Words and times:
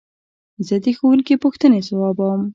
زه 0.67 0.75
د 0.83 0.85
ښوونکي 0.97 1.35
پوښتنې 1.43 1.79
ځوابوم. 1.87 2.41